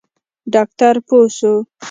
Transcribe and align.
ډاکتر 0.53 0.95
پوه 1.07 1.25
سو. 1.37 1.53